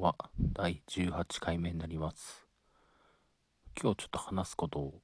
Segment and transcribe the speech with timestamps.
[0.00, 0.16] は。
[0.38, 2.46] 第18回目になります。
[3.80, 5.00] 今日ちょっと話すことを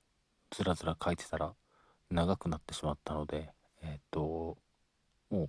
[0.50, 1.54] ずらずら書いてたら
[2.10, 4.56] 長くなってしまったので、えっ、と、
[5.30, 5.48] もう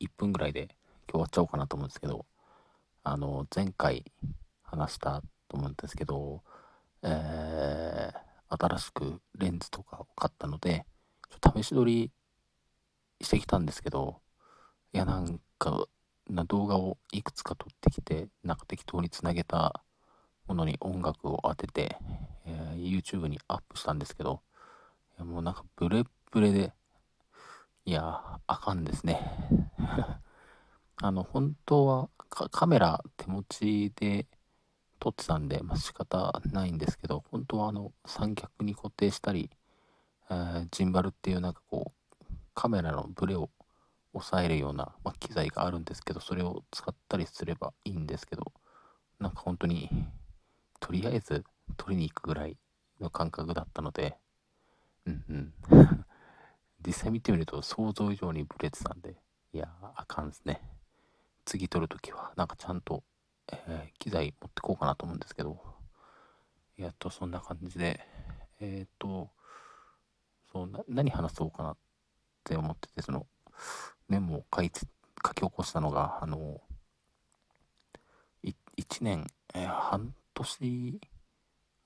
[0.00, 2.26] 1分ぐらいで今日終わっちゃおうかなと思うんですけど、
[3.04, 4.04] あの、前回
[4.62, 6.42] 話したと思うんですけど、
[7.02, 10.84] えー新しくレンズとかを買ったので、
[11.30, 12.10] ちょ試し撮り
[13.20, 14.20] してきたんですけど、
[14.92, 15.86] いや、なんか、
[16.30, 19.82] な動画をいくつか撮ってきて、なんか適当につなげた
[20.46, 21.96] ものに音楽を当てて、
[22.46, 24.40] えー YouTube にアップしたんですけど、
[25.18, 26.72] もうなんかブレブレで、
[27.84, 29.20] いや、あかんですね。
[31.02, 34.26] あの、本当はカカメラ手持ちで
[34.98, 39.50] 撮ってたんで、まあ、仕方ないんですけど、本当はあの、三脚に固定したり、
[40.30, 42.24] えージンバルっていうなんかこう、
[42.54, 43.50] カメラのブレを
[44.12, 48.52] 抑えるような、まあ、機材があるんですけど、それを使ったりすればいいんですけど、
[49.18, 49.88] なんか本当に、
[50.80, 51.44] とりあえず
[51.76, 52.56] 撮りに行くぐらい
[53.00, 54.16] の感覚だったので、
[55.06, 55.54] うんうん。
[56.84, 59.16] 実際見てみると想像以上にブレてたんで、
[59.52, 60.60] いや、あかんですね。
[61.44, 63.02] 次撮るときは、なんかちゃんと、
[63.48, 65.62] えー機材持ってこうかなと思うんですけど、
[66.76, 68.00] やっとそんな感じで、
[68.60, 69.30] えっ、と、
[70.50, 71.76] そうな、何話そうかなっ
[72.44, 73.26] て思ってて、その、
[74.10, 74.80] メモを書いて、
[75.24, 76.60] 書き起こしたのが、あの、
[78.42, 81.00] 1年、えー半年、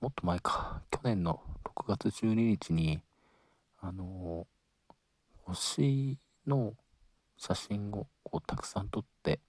[0.01, 2.99] もっと前か、去年の6月12日に、
[3.79, 4.47] あの、
[5.43, 6.73] 星の
[7.37, 9.39] 写真をこうたくさん撮って、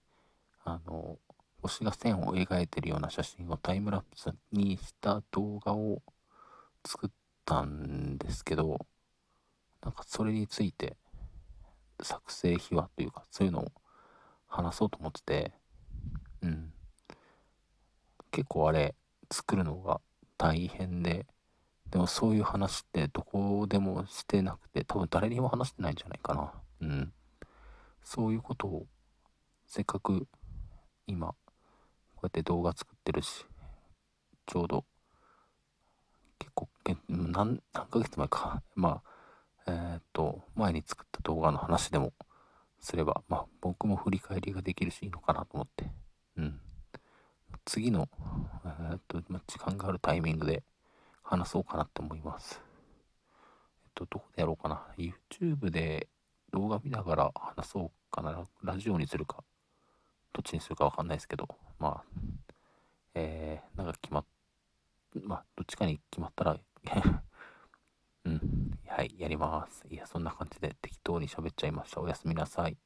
[0.63, 1.19] あの、
[1.63, 6.03] 星が線を描いてるような写真をタイムラプスにした動画を
[6.87, 7.11] 作っ
[7.47, 8.87] たんですけど、
[9.81, 10.99] なんかそれについて
[12.03, 13.73] 作成秘話というかそういうのを
[14.47, 15.53] 話そうと思ってて、
[16.43, 16.73] うん。
[18.31, 18.95] 結構あれ
[19.31, 20.01] 作るのが
[20.39, 21.27] 大変で、
[21.91, 26.53] でもそういう話ってどこでもしてなくて、多分誰にも話してないんじゃないかな。
[26.81, 27.13] うん。
[28.03, 28.87] そういうことを
[29.67, 30.27] せっかく
[31.07, 31.35] 今こ
[32.23, 33.45] うやって動画作ってるし、
[34.47, 34.85] ちょうど
[36.39, 36.69] 結構
[37.09, 39.16] 何何ヶ月前かまあ
[39.67, 42.13] えーっと前に作った動画の話でも
[42.81, 45.91] すればまあ僕も振り返りができるしいいのかなと思って。
[46.37, 46.61] うん。
[47.65, 48.09] 次の
[48.65, 50.63] えーっと、まあ、時間があるタイミングで
[51.23, 52.61] 話そうかなって思います。
[53.85, 54.87] えっとどこでやろうかな。
[54.97, 56.09] YouTube で
[56.53, 58.47] 動画見ながら話そうかな。
[58.63, 59.43] ラジオにするか
[60.33, 61.49] どっちにするかわかんないですけど
[61.79, 62.05] まあ
[63.15, 64.25] えー、なんか決まっ
[65.25, 66.57] まあ、どっちかに決まったら、
[69.17, 69.85] やります。
[69.91, 72.01] いや、そんな感じで適当に喋っちゃいました。
[72.01, 72.77] おやすみなさい。